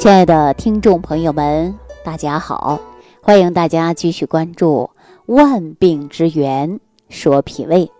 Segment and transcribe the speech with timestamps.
[0.00, 2.80] 亲爱的听众朋友们，大家好！
[3.20, 4.88] 欢迎大家继续关注
[5.34, 6.80] 《万病之源
[7.10, 7.92] 说脾胃》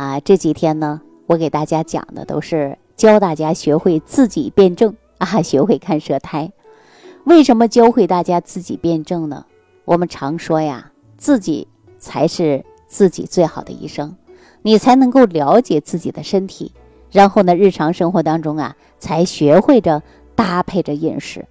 [0.00, 0.18] 啊。
[0.18, 6.50] 这几天呢，我给大家讲的都是教大家学会自己辩证啊，学会看舌苔。
[7.24, 9.44] 为什么教会大家自己辩证呢？
[9.84, 14.16] 我们常说呀，自己才是自己最好的医生，
[14.62, 16.72] 你才能够了解自己的身体，
[17.10, 20.02] 然后呢，日常生活当中啊，才学会着。
[20.34, 21.46] 搭配着饮食，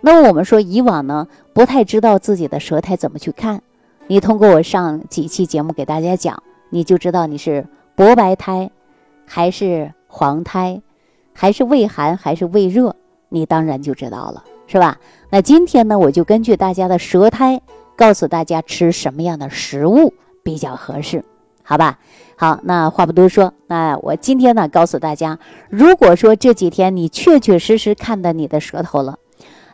[0.00, 3.62] 那我们说以往呢不太知道自己的舌苔怎么去看，
[4.06, 8.70] 你通过我上几期节目给大家讲，你就知道你是薄白苔，
[9.26, 10.80] 还是黄苔，
[11.32, 12.94] 还是胃寒还是胃热，
[13.28, 14.98] 你当然就知道了，是吧？
[15.30, 17.60] 那今天呢，我就根据大家的舌苔，
[17.96, 21.24] 告诉大家吃什么样的食物比较合适。
[21.68, 21.98] 好吧，
[22.36, 29.18] 好，那话不多说，那我今天呢，告诉大家，如果说这几天你确确实实看到你的舌头了，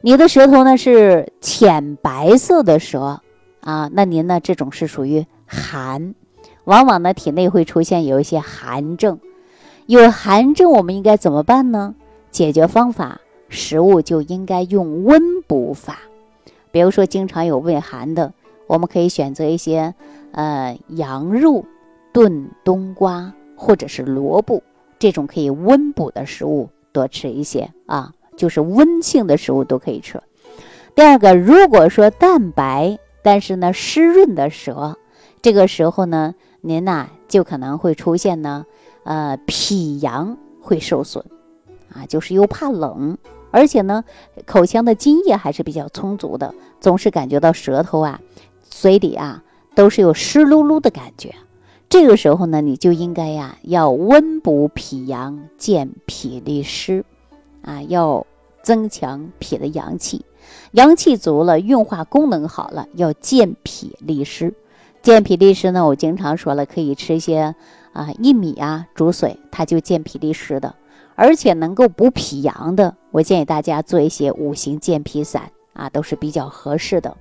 [0.00, 3.20] 你的舌头呢是浅白色的舌
[3.60, 6.14] 啊，那您呢这种是属于寒，
[6.64, 9.20] 往往呢体内会出现有一些寒症，
[9.84, 11.94] 有寒症我们应该怎么办呢？
[12.30, 15.98] 解决方法，食物就应该用温补法，
[16.70, 18.32] 比如说经常有胃寒的，
[18.66, 19.94] 我们可以选择一些
[20.30, 21.66] 呃羊肉。
[22.12, 24.62] 炖冬瓜或者是萝卜
[24.98, 30.22] 这种可以温补的食物多吃一些啊，就是温性的食物都可以吃。
[30.94, 34.96] 第二个，如果说蛋白但是呢湿润的舌，
[35.40, 38.66] 这个时候呢，您呐就可能会出现呢，
[39.04, 41.24] 呃脾阳会受损
[41.92, 43.16] 啊，就是又怕冷，
[43.50, 44.04] 而且呢
[44.44, 48.20] 口腔的津液还是比较充足的，总是感觉到舌头啊、
[48.62, 49.42] 嘴里啊
[49.74, 51.34] 都是有湿漉漉的感觉。
[51.92, 57.04] 这个时候呢，你就应该呀，要温补脾阳，健脾利湿，
[57.60, 58.26] 啊，要
[58.62, 60.24] 增强脾的阳气，
[60.70, 64.54] 阳气足了，运化功能好了，要健脾利湿。
[65.02, 67.54] 健脾利湿呢，我经常说了，可以吃一些
[67.92, 70.74] 啊薏米啊煮水，它就健脾利湿的，
[71.14, 77.18] 而且能够补脾阳的，我建议大家做一些五行健脾散啊，都是比较合适的。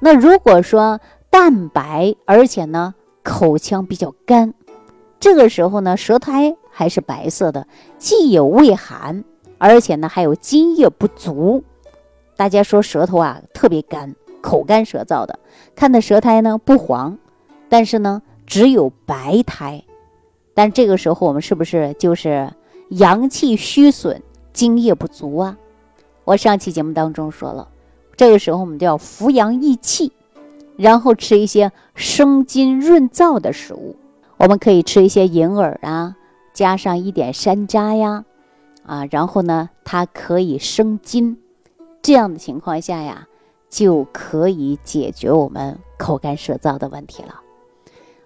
[0.00, 0.98] 那如果说
[1.28, 2.94] 蛋白，而且呢。
[3.22, 4.54] 口腔比较干，
[5.20, 7.66] 这个时候呢，舌苔还是白色的，
[7.98, 9.24] 既有胃寒，
[9.58, 11.62] 而且呢还有津液不足。
[12.36, 15.38] 大家说舌头啊特别干，口干舌燥的，
[15.74, 17.18] 看的舌苔呢不黄，
[17.68, 19.84] 但是呢只有白苔。
[20.54, 22.52] 但这个时候我们是不是就是
[22.90, 25.58] 阳气虚损，津液不足啊？
[26.24, 27.68] 我上期节目当中说了，
[28.16, 30.12] 这个时候我们就要扶阳益气。
[30.78, 33.96] 然后吃一些生津润燥的食物，
[34.36, 36.14] 我们可以吃一些银耳啊，
[36.52, 38.24] 加上一点山楂呀，
[38.84, 41.36] 啊，然后呢，它可以生津，
[42.00, 43.26] 这样的情况下呀，
[43.68, 47.40] 就可以解决我们口干舌燥的问题了。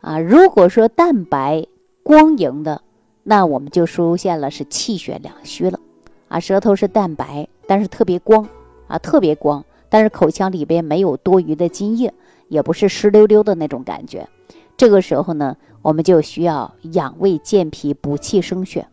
[0.00, 1.64] 啊，如果说蛋白
[2.02, 2.82] 光莹的，
[3.22, 5.78] 那我们就出现了是气血两虚了。
[6.26, 8.48] 啊，舌头是淡白，但是特别光，
[8.88, 12.12] 啊，特别光，但是口腔里边没有多余的津液。
[12.50, 14.28] 也不是湿溜溜的那种感觉，
[14.76, 18.86] 这个时候呢，我们就需要养胃健脾、补气生血。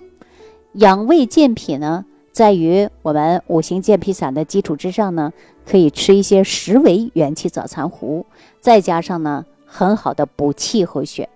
[0.73, 5.33] 养胃健脾呢，在于我们五行健脾散的基础之上呢，
[5.65, 8.27] 可以吃一些十味元气早餐糊，
[8.61, 11.27] 再加上呢很好的补气和血。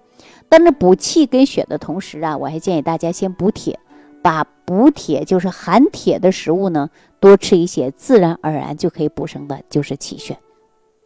[0.48, 3.80] 但是补气跟血的同时啊，我还建议大家先补铁，
[4.22, 10.38] 把补铁就是含铁的食物呢多吃一些，自然而然就可以补生的，就是气血。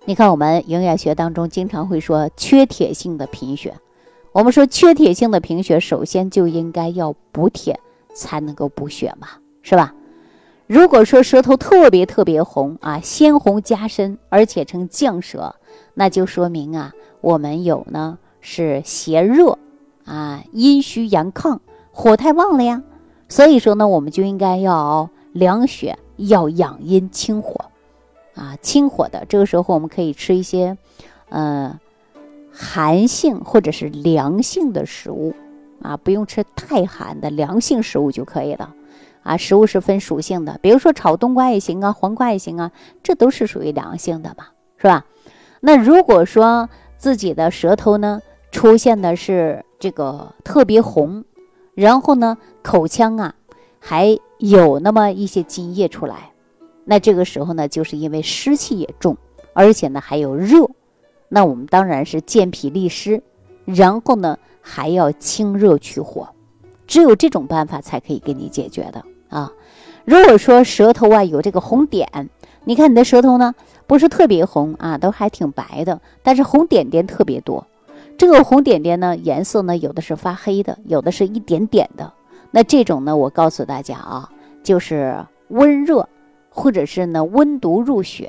[0.07, 3.73] 你看，我们营养学当中经常会说缺铁性的贫血。
[4.33, 7.79] 我们说缺铁性的贫血，首先就应该要补铁，
[8.13, 9.29] 才能够补血嘛，
[9.63, 9.95] 是吧？
[10.67, 15.55] 如果说舌头特别特别红啊，鲜红加深，而且呈绛舌，
[15.95, 19.57] 那就说明啊，我们有呢是邪热
[20.05, 21.57] 啊，阴虚阳亢，
[21.91, 22.83] 火太旺了呀。
[23.27, 27.71] 所以说呢，我们就应该要凉血，要养阴清火。
[28.35, 30.77] 啊，清火的这个时候，我们可以吃一些，
[31.29, 31.79] 呃，
[32.51, 35.33] 寒性或者是凉性的食物，
[35.81, 38.75] 啊，不用吃太寒的凉性食物就可以了。
[39.23, 42.71] 啊，食物是分属性的，比如说炒冬瓜也行啊，黄瓜也行啊，
[43.01, 45.05] 这都是属于凉性的嘛，是吧？
[45.61, 48.21] 那如果说自己的舌头呢
[48.51, 51.25] 出现的是这个特别红，
[51.73, 53.33] 然后呢口腔啊
[53.79, 56.34] 还有那么一些津液出来。
[56.85, 59.17] 那这个时候呢，就是因为湿气也重，
[59.53, 60.69] 而且呢还有热，
[61.27, 63.21] 那我们当然是健脾利湿，
[63.65, 66.29] 然后呢还要清热去火，
[66.85, 69.51] 只有这种办法才可以给你解决的啊。
[70.05, 72.29] 如果说舌头啊有这个红点，
[72.63, 73.55] 你看你的舌头呢
[73.87, 77.65] 不是特别红啊，都还挺白的，但是红点点特别多。
[78.17, 82.13] 这个红点点呢颜色呢有的是发黑的，有的是一点点的。
[82.51, 84.29] 那这种呢，我告诉大家啊，
[84.63, 85.17] 就是
[85.49, 86.07] 温热，
[86.55, 88.27] 或者是呢温毒入血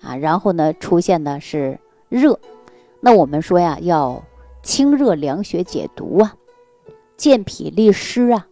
[0.00, 1.78] 啊，然后呢出现的是
[2.08, 2.38] 热。
[3.00, 4.22] 那我们说呀，要
[4.62, 6.34] 清热凉血解毒啊，
[7.16, 8.46] 健脾利湿啊，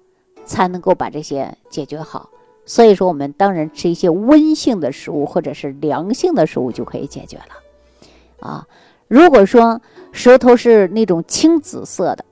[0.44, 2.30] 才能够把这些解决好。
[2.64, 8.66] 所以说，我们当然吃一些温性的食物或者是凉性的食物就可以解决了啊。
[9.08, 9.80] 如果说
[10.12, 12.24] 舌头是那种青紫色的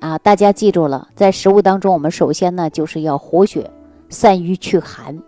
[0.00, 3.70] 啊，大家记住了，在食物当中，我们首先呢就是要活血
[4.08, 5.22] 散瘀祛寒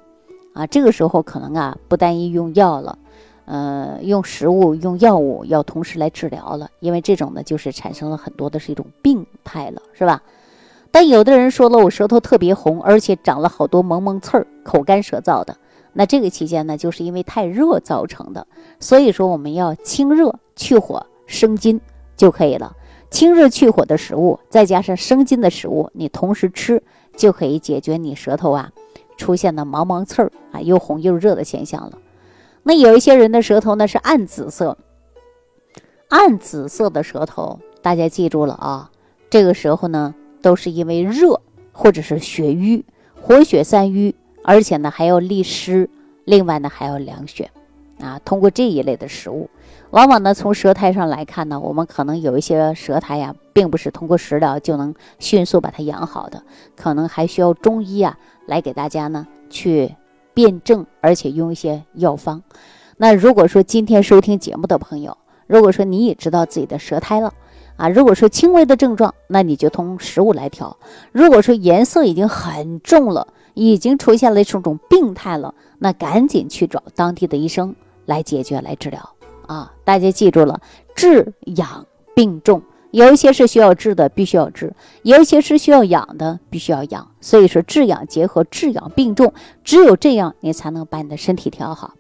[0.57, 0.67] 啊。
[0.67, 2.99] 这个时候可能啊，不单一用药了，
[3.45, 10.23] 呃，用食物用药物要同时来治疗了，因为这种呢就是产生了很多的是一种病态了，是吧？
[10.91, 15.55] 但有的人说了，我舌头特别红，而且长了好多蒙蒙刺儿，口干舌燥的。
[15.93, 18.47] 那这个期间呢，就是因为太热造成的。
[18.81, 21.81] 所以说，我们要清热去火生津
[22.17, 22.75] 就可以了。
[23.11, 26.83] 清热去火的食物，再加上生津的食物，你同时吃
[27.17, 28.71] 就可以解决你舌头啊
[29.17, 31.99] 出现的芒芒刺儿啊又红又热的现象了。
[32.63, 34.77] 那有一些人的舌头呢是暗紫色，
[36.09, 38.91] 暗紫色的舌头，大家记住了啊，
[39.31, 40.15] 这个时候呢。
[40.43, 41.41] 都是因为热
[41.73, 42.85] 或者是血瘀，
[43.21, 44.15] 活血散瘀，
[44.45, 45.91] 而且呢还要利湿，
[46.25, 47.51] 另外呢还要凉血，
[47.99, 49.51] 啊，通过这一类的食物，
[49.91, 56.45] 往往呢从舌苔上来看呢，我们可能有一些舌苔呀，并不是通过食疗就能迅速把它养好的，
[56.77, 58.17] 可能还需要中医啊
[58.47, 59.97] 来给大家呢去
[60.37, 62.43] 辨证，而且用一些药方。
[62.99, 65.17] 那如果说今天收听节目的朋友，
[65.47, 67.33] 如果说你也知道自己的舌苔了。
[67.77, 70.77] 啊，如果说轻微的症状，那你就通食物来调；
[71.13, 77.75] 如果说颜色已经很重了，已经出现了这种病态了，那赶紧去找当地的医生
[78.05, 79.11] 来解决、来治疗。
[79.47, 80.61] 啊，大家记住了，
[80.95, 84.69] 治养并重，有一些是需要治的，必须要治；
[85.03, 87.09] 有一些是需要养的，必须要养。
[87.21, 89.33] 所以说，治养结合，治养并重，
[89.65, 91.95] 只有这样，你才能把你的身体调好。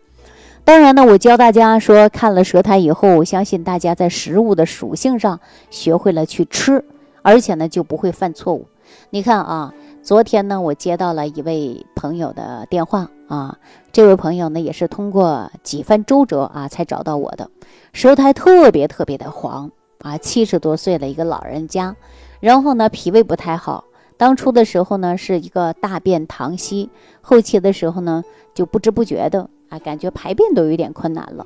[0.65, 5.38] 当然呢，我教大家说，看了舌苔以后，我相信大家在食物的属性上
[5.71, 6.85] 学会了去吃，
[7.23, 8.67] 而且呢就不会犯错误。
[9.11, 13.59] 你看啊，昨天呢我接到了一位朋友的电话啊，
[13.93, 17.50] 这位朋友呢也是通过几番周折啊才找到我的，
[17.93, 19.71] 舌苔特别特别的黄
[20.06, 21.97] 啊，七十多岁的一个老人家，
[22.38, 23.82] 然后呢脾胃不太好，
[24.17, 26.88] 当初的时候呢是一个大便溏稀，
[27.20, 28.23] 后期的时候呢
[28.55, 29.50] 就不知不觉的。
[29.69, 31.44] 啊，感觉排便都有点困难了。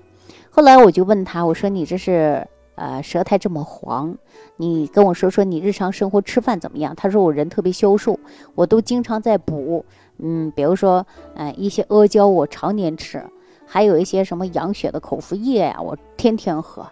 [0.51, 4.15] 后来我就问他，我说你这是呃舌苔这么黄，
[4.59, 6.95] 你跟我说说你日常生活吃饭怎么样？
[6.95, 8.21] 他说我人特别消瘦，
[8.55, 9.83] 我都经常在补，
[10.19, 13.25] 嗯，比如说呃一些阿胶我常年吃，
[13.65, 16.87] 还有一些什么养血的口服液呀，我天天喝。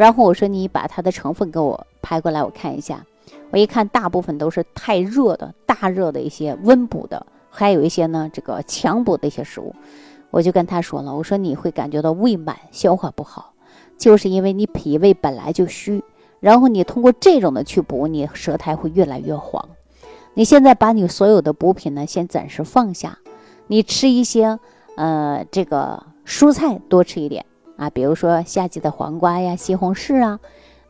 [0.00, 3.04] 然后我说你把它的成分给我拍过来，我看一下。
[3.50, 9.74] 我一看，大部分都是太热的、大热的一些温补的，还有一些呢这个强补的一些食物。
[10.30, 13.52] 我就跟他说了，我说你会感觉到胃满、消化不好，
[13.98, 16.02] 就是因为你脾胃本来就虚，
[16.40, 19.68] 然后你通过这种的去补，你舌苔会越来越黄。
[20.32, 23.18] 你现在把你所有的补品呢，先暂时放下，
[23.66, 24.58] 你吃一些
[24.96, 27.44] 呃这个蔬菜多吃一点
[27.80, 30.38] 啊，比如说夏季的黄瓜呀、西红柿啊，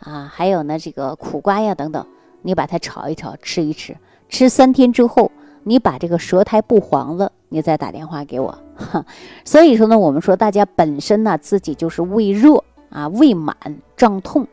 [0.01, 2.05] 啊还有呢这个苦瓜呀等等，
[2.43, 3.97] 你把它炒一炒吃一吃，
[4.29, 5.31] 吃三天之后，
[5.63, 7.31] 你把这个舌苔不黄了。
[7.53, 8.59] 你再打电话给我，
[9.45, 13.57] 所以说呢，我们说大家本身呢自己就是胃热啊，胃满
[13.97, 14.47] 胀痛，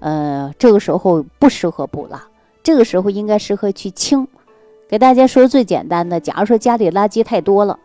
[0.00, 2.24] 呃，这个时候不适合补了，
[2.62, 4.26] 这个时候应该适合去清。
[4.88, 7.78] 给大家说最简单的，假如说家里垃圾太多了，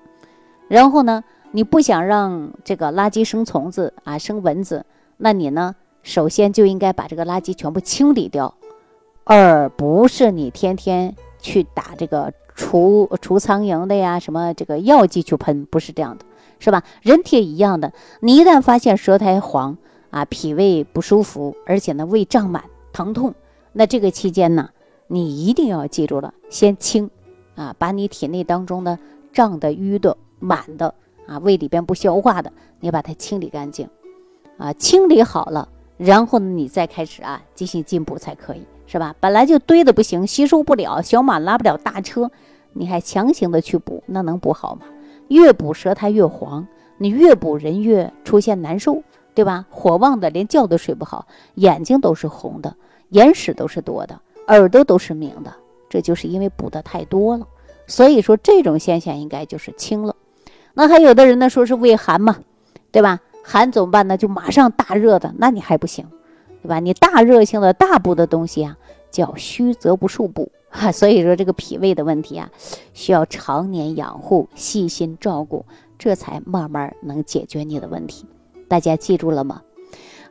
[0.68, 4.86] 然后呢，你不想让这个垃圾生虫子啊，生蚊子，
[5.18, 8.54] 那你呢，首先就应该把这个垃圾全部清理掉，
[9.24, 12.34] 而不是你天天去打这个。
[12.62, 16.26] 除除苍蝇的呀，什么这个药剂去喷，不是这样的，
[16.60, 16.84] 是吧？
[17.02, 19.78] 人体一样的，你一旦发现舌苔黄
[20.10, 23.34] 啊，脾胃不舒服，而且呢胃胀满、疼痛，
[23.72, 24.72] 那这个期间呢，
[25.08, 27.10] 你一定要记住了，先清
[27.56, 29.00] 啊，把你体内当中的
[29.32, 30.94] 胀的、淤的、满的
[31.30, 33.88] 啊，胃里边不消化的，你把它清理干净
[34.58, 39.16] 啊，清理好了，然后，你再开始啊进行进补才可以，是吧？
[39.20, 42.32] 本来就堆的不行，吸收不了，小马拉不了大车。
[42.74, 44.86] 你还强行的去补，那能补好吗？
[45.28, 46.68] 越补舌苔越黄，
[46.98, 49.04] 你越补人越出现难受，
[49.36, 49.66] 对吧？
[49.70, 52.76] 火旺的连觉都睡不好，眼睛都是红的，
[53.10, 55.54] 眼屎都是多的，耳朵都是明的，
[55.90, 57.48] 这就是因为补的太多了。
[57.88, 60.16] 所以说这种现象应该就是轻了。
[60.80, 62.38] 那还有的人呢说是胃寒嘛，
[62.90, 63.20] 对吧？
[63.44, 64.16] 寒怎么办呢？
[64.16, 66.08] 就马上大热的，那你还不行，
[66.62, 66.80] 对吧？
[66.80, 68.78] 你大热性的大补的东西啊，
[69.12, 70.90] 叫虚则不数补哈。
[70.94, 72.50] 所以说这个脾胃的问题啊，
[72.94, 75.66] 需要常年养护、细心照顾，
[75.98, 78.26] 这才慢慢能解决你的问题。
[78.70, 79.62] 大家记住了吗？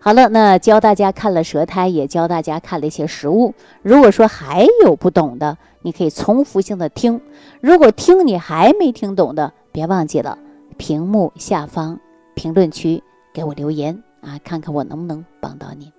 [0.00, 3.52] 好了，那教大家看了舌苔，也教大家看了一些食物。
[3.82, 7.20] 如果说还有不懂的，你可以重复性的听。
[7.60, 10.36] 如果听你还没听懂的，别忘记了
[10.76, 12.00] 屏幕下方
[12.34, 13.00] 评论区
[13.32, 15.92] 给我留言啊，看看我能不能帮到你。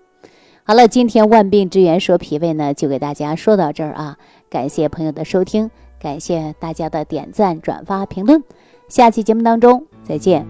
[0.66, 4.18] 好了，今天万病之源说脾胃呢，就给大家说到这儿啊。
[4.50, 8.44] 感谢朋友的收听，感谢大家的点赞、转发、评论。
[8.90, 10.46] 下期节目当中再见。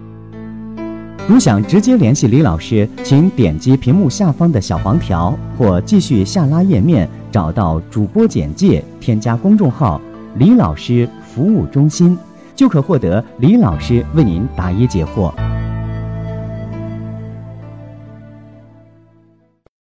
[1.28, 10.00] 如想直接联系李老师，请点击屏幕下方的小黄条，或继续下拉页面找到主播简介，添加公众号
[10.34, 12.18] “李老师服务中心”，
[12.60, 15.32] 就可获得李老师为您答疑解惑。